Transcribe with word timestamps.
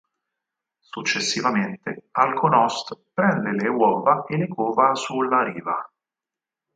Successivamente 0.91 1.89
Alkonо́st 2.23 2.87
prende 3.15 3.51
le 3.59 3.67
uova 3.79 4.15
e 4.31 4.33
le 4.39 4.47
cova 4.55 4.87
sulla 5.03 5.39
riva. 5.49 5.77